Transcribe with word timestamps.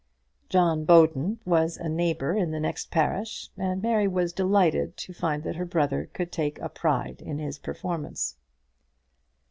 John 0.49 0.83
Bowden 0.83 1.39
was 1.45 1.77
a 1.77 1.87
neighbour 1.87 2.35
in 2.35 2.49
the 2.49 2.59
next 2.59 2.89
parish, 2.89 3.49
and 3.55 3.83
Mary 3.83 4.07
was 4.07 4.33
delighted 4.33 4.97
to 4.97 5.13
find 5.13 5.43
that 5.43 5.57
her 5.57 5.63
brother 5.65 6.09
could 6.11 6.31
take 6.31 6.57
a 6.57 6.69
pride 6.69 7.21
in 7.21 7.37
his 7.37 7.59
performance. 7.59 8.35